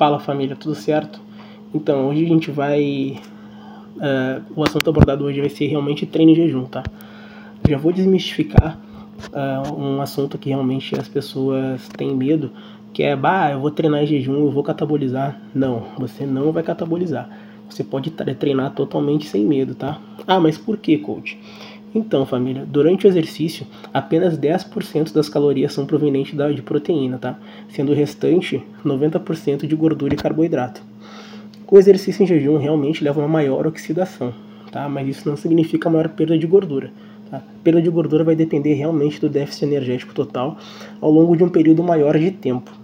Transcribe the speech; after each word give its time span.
Fala 0.00 0.18
família, 0.18 0.56
tudo 0.56 0.74
certo? 0.74 1.20
Então, 1.74 2.08
hoje 2.08 2.24
a 2.24 2.26
gente 2.26 2.50
vai. 2.50 3.20
Uh, 3.96 4.42
o 4.56 4.62
assunto 4.62 4.88
abordado 4.88 5.26
hoje 5.26 5.40
vai 5.40 5.50
ser 5.50 5.66
realmente 5.66 6.06
treino 6.06 6.32
em 6.32 6.34
jejum, 6.34 6.64
tá? 6.64 6.82
Já 7.68 7.76
vou 7.76 7.92
desmistificar 7.92 8.80
uh, 9.30 9.78
um 9.78 10.00
assunto 10.00 10.38
que 10.38 10.48
realmente 10.48 10.98
as 10.98 11.06
pessoas 11.06 11.86
têm 11.98 12.16
medo, 12.16 12.50
que 12.94 13.02
é, 13.02 13.14
bah, 13.14 13.50
eu 13.50 13.60
vou 13.60 13.70
treinar 13.70 14.02
em 14.02 14.06
jejum, 14.06 14.36
eu 14.36 14.50
vou 14.50 14.62
catabolizar. 14.62 15.38
Não, 15.54 15.88
você 15.98 16.24
não 16.24 16.50
vai 16.50 16.62
catabolizar. 16.62 17.28
Você 17.68 17.84
pode 17.84 18.10
treinar 18.10 18.72
totalmente 18.72 19.26
sem 19.26 19.44
medo, 19.44 19.74
tá? 19.74 20.00
Ah, 20.26 20.40
mas 20.40 20.56
por 20.56 20.78
que, 20.78 20.96
coach? 20.96 21.38
Então, 21.92 22.24
família, 22.24 22.64
durante 22.64 23.06
o 23.06 23.08
exercício, 23.08 23.66
apenas 23.92 24.38
10% 24.38 25.12
das 25.12 25.28
calorias 25.28 25.72
são 25.72 25.84
provenientes 25.84 26.34
de 26.54 26.62
proteína, 26.62 27.18
tá? 27.18 27.36
Sendo 27.68 27.90
o 27.90 27.94
restante 27.94 28.62
90% 28.84 29.66
de 29.66 29.74
gordura 29.74 30.14
e 30.14 30.16
carboidrato. 30.16 30.82
O 31.68 31.78
exercício 31.78 32.22
em 32.22 32.26
jejum 32.26 32.58
realmente 32.58 33.02
leva 33.02 33.20
a 33.20 33.24
uma 33.24 33.28
maior 33.28 33.66
oxidação, 33.66 34.32
tá? 34.70 34.88
Mas 34.88 35.08
isso 35.08 35.28
não 35.28 35.36
significa 35.36 35.90
maior 35.90 36.08
perda 36.10 36.38
de 36.38 36.46
gordura. 36.46 36.92
Tá? 37.30 37.42
Perda 37.62 37.80
de 37.80 37.90
gordura 37.90 38.24
vai 38.24 38.34
depender 38.34 38.74
realmente 38.74 39.20
do 39.20 39.28
déficit 39.28 39.64
energético 39.64 40.12
total 40.12 40.58
ao 41.00 41.10
longo 41.10 41.36
de 41.36 41.44
um 41.44 41.48
período 41.48 41.82
maior 41.82 42.18
de 42.18 42.30
tempo. 42.30 42.79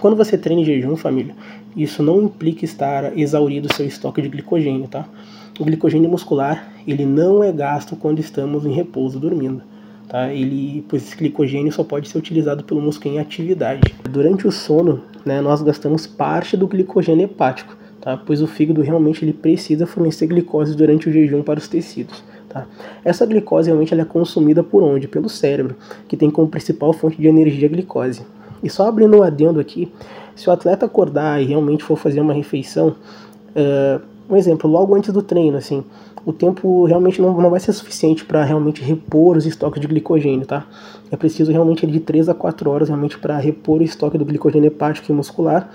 Quando 0.00 0.16
você 0.16 0.38
treina 0.38 0.62
em 0.62 0.64
jejum, 0.64 0.96
família, 0.96 1.34
isso 1.76 2.02
não 2.02 2.22
implica 2.22 2.64
estar 2.64 3.18
exaurido 3.18 3.72
seu 3.74 3.86
estoque 3.86 4.22
de 4.22 4.30
glicogênio, 4.30 4.88
tá? 4.88 5.06
O 5.58 5.64
glicogênio 5.64 6.08
muscular, 6.08 6.72
ele 6.88 7.04
não 7.04 7.44
é 7.44 7.52
gasto 7.52 7.94
quando 7.94 8.18
estamos 8.18 8.64
em 8.64 8.72
repouso 8.72 9.20
dormindo. 9.20 9.62
Tá? 10.08 10.32
Ele, 10.32 10.84
pois 10.88 11.02
esse 11.02 11.14
glicogênio 11.14 11.70
só 11.70 11.84
pode 11.84 12.08
ser 12.08 12.16
utilizado 12.16 12.64
pelo 12.64 12.80
músculo 12.80 13.14
em 13.14 13.18
atividade. 13.18 13.82
Durante 14.10 14.48
o 14.48 14.50
sono, 14.50 15.02
né, 15.24 15.42
nós 15.42 15.60
gastamos 15.60 16.06
parte 16.06 16.56
do 16.56 16.66
glicogênio 16.66 17.26
hepático, 17.26 17.76
tá? 18.00 18.16
pois 18.16 18.40
o 18.40 18.46
fígado 18.46 18.80
realmente 18.80 19.22
ele 19.22 19.34
precisa 19.34 19.86
fornecer 19.86 20.26
glicose 20.28 20.74
durante 20.74 21.10
o 21.10 21.12
jejum 21.12 21.42
para 21.42 21.58
os 21.58 21.68
tecidos. 21.68 22.24
Tá? 22.48 22.66
Essa 23.04 23.26
glicose 23.26 23.68
realmente 23.68 23.92
ela 23.92 24.02
é 24.02 24.06
consumida 24.06 24.64
por 24.64 24.82
onde? 24.82 25.06
Pelo 25.06 25.28
cérebro, 25.28 25.76
que 26.08 26.16
tem 26.16 26.30
como 26.30 26.48
principal 26.48 26.94
fonte 26.94 27.20
de 27.20 27.28
energia 27.28 27.68
a 27.68 27.70
glicose. 27.70 28.22
E 28.62 28.68
só 28.68 28.88
abrindo 28.88 29.16
um 29.16 29.22
adendo 29.22 29.60
aqui, 29.60 29.92
se 30.34 30.48
o 30.48 30.52
atleta 30.52 30.86
acordar 30.86 31.40
e 31.40 31.46
realmente 31.46 31.84
for 31.84 31.96
fazer 31.96 32.20
uma 32.20 32.32
refeição, 32.32 32.94
uh, 33.50 34.00
um 34.28 34.36
exemplo, 34.36 34.70
logo 34.70 34.94
antes 34.94 35.12
do 35.12 35.22
treino, 35.22 35.56
assim, 35.56 35.84
o 36.24 36.32
tempo 36.32 36.84
realmente 36.84 37.20
não, 37.20 37.40
não 37.40 37.50
vai 37.50 37.60
ser 37.60 37.72
suficiente 37.72 38.24
para 38.24 38.44
realmente 38.44 38.82
repor 38.82 39.36
os 39.36 39.46
estoques 39.46 39.80
de 39.80 39.86
glicogênio, 39.86 40.46
tá? 40.46 40.66
É 41.10 41.16
preciso 41.16 41.50
realmente 41.50 41.86
de 41.86 41.98
3 41.98 42.28
a 42.28 42.34
4 42.34 42.70
horas 42.70 42.88
realmente 42.88 43.18
para 43.18 43.38
repor 43.38 43.80
o 43.80 43.82
estoque 43.82 44.18
do 44.18 44.24
glicogênio 44.24 44.68
hepático 44.68 45.10
e 45.10 45.14
muscular 45.14 45.70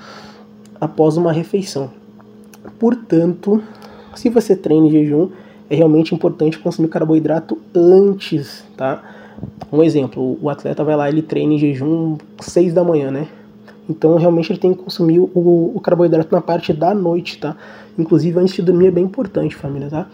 após 0.80 1.18
uma 1.18 1.32
refeição. 1.32 1.90
Portanto, 2.80 3.62
se 4.16 4.30
você 4.30 4.56
treina 4.56 4.88
em 4.88 4.92
jejum, 4.92 5.30
é 5.70 5.76
realmente 5.76 6.14
importante 6.14 6.60
consumir 6.60 6.88
carboidrato 6.90 7.58
antes, 7.74 8.64
tá? 8.78 9.04
Um 9.72 9.84
exemplo, 9.84 10.38
o 10.42 10.50
atleta 10.50 10.84
vai 10.84 10.96
lá, 10.96 11.10
ele 11.10 11.22
treina 11.22 11.54
em 11.54 11.58
jejum 11.60 12.18
6 12.40 12.74
da 12.74 12.84
manhã, 12.84 13.12
né? 13.12 13.28
Então 13.90 14.18
realmente 14.18 14.52
ele 14.52 14.60
tem 14.60 14.74
que 14.74 14.84
consumir 14.84 15.20
o, 15.20 15.72
o 15.76 15.80
carboidrato 15.80 16.34
na 16.34 16.42
parte 16.42 16.74
da 16.74 16.94
noite, 16.94 17.38
tá? 17.38 17.56
Inclusive 17.98 18.40
antes 18.40 18.56
de 18.56 18.62
dormir 18.62 18.88
é 18.88 18.92
bem 18.92 19.04
importante, 19.04 19.56
família, 19.56 19.90
tá? 19.90 20.08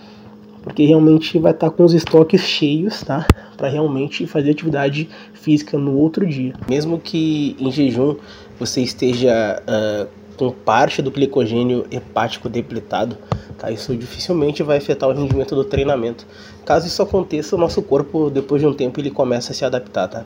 Porque 0.63 0.85
realmente 0.85 1.39
vai 1.39 1.51
estar 1.51 1.69
tá 1.69 1.75
com 1.75 1.83
os 1.83 1.93
estoques 1.93 2.41
cheios, 2.41 3.01
tá? 3.01 3.25
Para 3.57 3.69
realmente 3.69 4.27
fazer 4.27 4.51
atividade 4.51 5.09
física 5.33 5.77
no 5.77 5.97
outro 5.97 6.25
dia. 6.25 6.53
Mesmo 6.69 6.99
que 6.99 7.55
em 7.59 7.71
jejum 7.71 8.15
você 8.59 8.81
esteja 8.81 9.61
uh, 9.63 10.07
com 10.41 10.49
parte 10.49 11.03
do 11.03 11.11
glicogênio 11.11 11.85
hepático 11.91 12.49
depletado, 12.49 13.15
tá? 13.59 13.69
Isso 13.69 13.95
dificilmente 13.95 14.63
vai 14.63 14.77
afetar 14.77 15.07
o 15.07 15.13
rendimento 15.13 15.53
do 15.53 15.63
treinamento. 15.63 16.25
Caso 16.65 16.87
isso 16.87 16.99
aconteça, 16.99 17.55
o 17.55 17.59
nosso 17.59 17.79
corpo, 17.83 18.27
depois 18.27 18.59
de 18.59 18.67
um 18.67 18.73
tempo, 18.73 18.99
ele 18.99 19.11
começa 19.11 19.51
a 19.51 19.55
se 19.55 19.63
adaptar, 19.63 20.07
tá? 20.07 20.25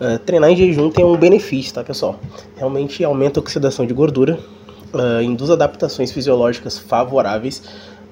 Uh, 0.00 0.20
treinar 0.20 0.50
em 0.50 0.56
jejum 0.56 0.88
tem 0.88 1.04
um 1.04 1.16
benefício, 1.16 1.74
tá, 1.74 1.82
pessoal? 1.82 2.20
Realmente 2.56 3.02
aumenta 3.02 3.40
a 3.40 3.42
oxidação 3.42 3.84
de 3.84 3.92
gordura, 3.92 4.38
uh, 4.94 5.20
induz 5.20 5.50
adaptações 5.50 6.12
fisiológicas 6.12 6.78
favoráveis, 6.78 7.60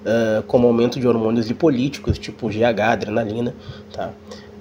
uh, 0.00 0.43
como 0.48 0.66
aumento 0.66 0.98
de 0.98 1.06
hormônios 1.06 1.47
lipolíticos, 1.47 2.19
tipo 2.19 2.48
GH, 2.48 2.81
adrenalina, 2.81 3.54
tá? 3.93 4.10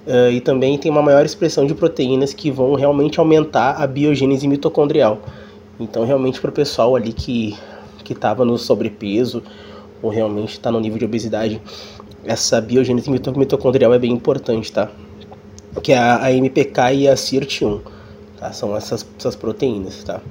Uh, 0.06 0.30
e 0.30 0.40
também 0.40 0.78
tem 0.78 0.92
uma 0.92 1.02
maior 1.02 1.26
expressão 1.26 1.66
de 1.66 1.74
proteínas 1.74 2.32
que 2.32 2.52
vão 2.52 2.76
realmente 2.76 3.18
aumentar 3.18 3.72
a 3.82 3.84
biogênese 3.84 4.46
mitocondrial. 4.46 5.20
Então, 5.78 6.04
realmente, 6.04 6.40
para 6.40 6.50
o 6.50 6.52
pessoal 6.52 6.96
ali 6.96 7.12
que 7.12 7.56
que 8.08 8.14
estava 8.14 8.42
no 8.42 8.56
sobrepeso 8.56 9.42
ou 10.00 10.10
realmente 10.10 10.52
está 10.52 10.72
no 10.72 10.80
nível 10.80 10.98
de 10.98 11.04
obesidade, 11.04 11.60
essa 12.24 12.58
biogênese 12.58 13.10
mitocondrial 13.10 13.92
é 13.92 13.98
bem 13.98 14.12
importante, 14.12 14.72
tá? 14.72 14.90
Que 15.82 15.92
é 15.92 15.98
a, 15.98 16.24
a 16.24 16.32
MPK 16.32 16.92
e 16.94 17.08
a 17.08 17.14
CIRT1, 17.14 17.80
tá? 18.38 18.52
São 18.52 18.74
essas, 18.74 19.06
essas 19.18 19.36
proteínas, 19.36 20.02
tá? 20.04 20.22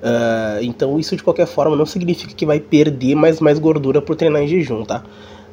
Uh, 0.00 0.62
então 0.62 0.98
isso 0.98 1.16
de 1.16 1.22
qualquer 1.22 1.46
forma 1.46 1.74
não 1.74 1.86
significa 1.86 2.32
que 2.32 2.46
vai 2.46 2.60
perder 2.60 3.14
mais, 3.14 3.40
mais 3.40 3.58
gordura 3.58 4.02
por 4.02 4.14
treinar 4.14 4.42
em 4.42 4.48
jejum, 4.48 4.84
tá? 4.84 5.02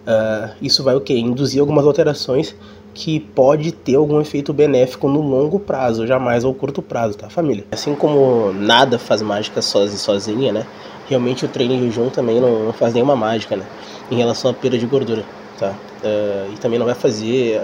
Uh, 0.05 0.53
isso 0.61 0.83
vai 0.83 0.95
o 0.95 1.01
que? 1.01 1.17
Induzir 1.17 1.61
algumas 1.61 1.85
alterações 1.85 2.53
que 2.95 3.19
pode 3.19 3.73
ter 3.73 3.95
algum 3.95 4.21
efeito 4.21 4.53
benéfico 4.53 5.09
no 5.09 5.21
longo 5.21 5.59
prazo, 5.59 6.07
jamais 6.07 6.45
ao 6.45 6.53
curto 6.53 6.81
prazo, 6.81 7.17
tá, 7.17 7.29
família? 7.29 7.65
Assim 7.69 7.93
como 7.93 8.53
nada 8.53 8.97
faz 8.97 9.21
mágica 9.21 9.61
sozinha, 9.61 10.53
né? 10.53 10.65
Realmente 11.07 11.43
o 11.43 11.47
treino 11.49 11.73
em 11.73 11.81
jejum 11.83 12.09
também 12.09 12.39
não, 12.39 12.71
faz 12.71 12.93
nenhuma 12.93 13.15
mágica, 13.15 13.57
né? 13.57 13.65
Em 14.09 14.15
relação 14.15 14.49
à 14.49 14.53
perda 14.53 14.77
de 14.77 14.85
gordura, 14.85 15.25
tá? 15.59 15.75
Uh, 16.01 16.53
e 16.53 16.57
também 16.57 16.79
não 16.79 16.85
vai 16.85 16.95
fazer 16.95 17.59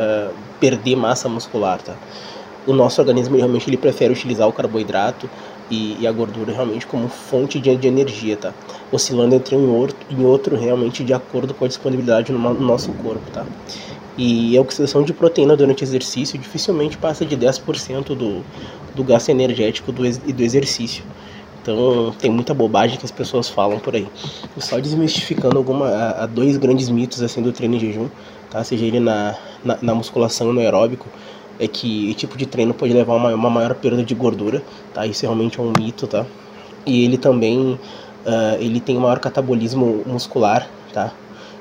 perder 0.59 0.97
massa 0.97 1.29
muscular, 1.29 1.81
tá? 1.81 1.95
O 2.67 2.73
nosso 2.73 2.99
organismo 2.99 3.37
realmente 3.37 3.69
ele 3.69 3.77
prefere 3.77 4.11
utilizar 4.11 4.47
o 4.47 4.53
carboidrato 4.53 5.29
e, 5.71 5.95
e 6.01 6.05
a 6.05 6.11
gordura 6.11 6.51
realmente 6.51 6.85
como 6.85 7.07
fonte 7.07 7.57
de, 7.57 7.73
de, 7.77 7.87
energia, 7.87 8.35
tá? 8.35 8.53
Oscilando 8.91 9.33
entre 9.33 9.55
um 9.55 9.63
e 9.63 9.77
outro, 9.77 9.95
em 10.09 10.25
outro 10.25 10.57
realmente 10.57 11.05
de 11.05 11.13
acordo 11.13 11.53
com 11.53 11.63
a 11.63 11.67
disponibilidade 11.69 12.33
no, 12.33 12.37
no 12.37 12.59
nosso 12.59 12.91
corpo, 12.91 13.23
tá? 13.31 13.45
E 14.23 14.55
a 14.55 14.61
oxidação 14.61 15.01
de 15.01 15.13
proteína 15.13 15.57
durante 15.57 15.83
exercício 15.83 16.37
dificilmente 16.37 16.95
passa 16.95 17.25
de 17.25 17.35
10% 17.35 18.15
do, 18.15 18.43
do 18.93 19.03
gasto 19.03 19.29
energético 19.29 19.91
do, 19.91 20.03
do 20.03 20.43
exercício. 20.43 21.03
Então 21.59 22.13
tem 22.19 22.29
muita 22.29 22.53
bobagem 22.53 22.99
que 22.99 23.05
as 23.05 23.09
pessoas 23.09 23.49
falam 23.49 23.79
por 23.79 23.95
aí. 23.95 24.07
Só 24.59 24.79
desmistificando 24.79 25.57
alguma, 25.57 25.87
a, 25.87 26.23
a 26.23 26.25
dois 26.27 26.55
grandes 26.57 26.87
mitos 26.87 27.23
assim 27.23 27.41
do 27.41 27.51
treino 27.51 27.77
em 27.77 27.79
jejum, 27.79 28.09
tá? 28.51 28.63
Seja 28.63 28.85
ele 28.85 28.99
na, 28.99 29.35
na, 29.65 29.79
na 29.81 29.95
musculação 29.95 30.53
no 30.53 30.59
aeróbico 30.59 31.09
é 31.59 31.67
que 31.67 32.05
esse 32.09 32.19
tipo 32.19 32.37
de 32.37 32.45
treino 32.45 32.75
pode 32.75 32.93
levar 32.93 33.13
a 33.13 33.15
uma, 33.15 33.33
uma 33.33 33.49
maior 33.49 33.73
perda 33.73 34.03
de 34.03 34.13
gordura, 34.13 34.61
tá? 34.93 35.03
Isso 35.03 35.23
realmente 35.23 35.59
é 35.59 35.63
um 35.63 35.73
mito, 35.75 36.05
tá? 36.05 36.27
E 36.85 37.05
ele 37.05 37.17
também 37.17 37.79
uh, 38.23 38.57
ele 38.59 38.79
tem 38.79 38.99
maior 38.99 39.17
catabolismo 39.17 40.03
muscular, 40.05 40.69
tá? 40.93 41.11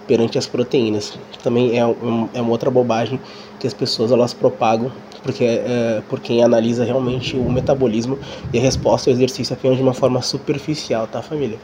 Perante 0.07 0.39
as 0.39 0.47
proteínas. 0.47 1.19
Também 1.43 1.79
é, 1.79 1.87
um, 1.87 2.29
é 2.35 2.41
uma 2.41 2.51
outra 2.51 2.71
bobagem 2.71 3.21
que 3.59 3.67
as 3.67 3.75
pessoas 3.75 4.11
elas 4.11 4.35
propagam 4.35 4.91
porque 5.23 5.45
é, 5.45 6.03
por 6.09 6.21
quem 6.21 6.43
analisa 6.43 6.85
realmente 6.85 7.37
o 7.37 7.51
metabolismo 7.51 8.19
e 8.53 8.59
a 8.59 8.61
resposta 8.61 9.11
ao 9.11 9.15
exercício 9.15 9.55
apenas 9.55 9.77
de 9.77 9.83
uma 9.83 9.95
forma 9.95 10.23
superficial, 10.23 11.07
tá 11.07 11.23
família? 11.23 11.59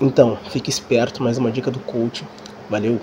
Então, 0.00 0.36
fique 0.50 0.70
esperto, 0.70 1.22
mais 1.22 1.38
uma 1.38 1.50
dica 1.50 1.70
do 1.70 1.78
coach. 1.80 2.24
Valeu! 2.68 3.00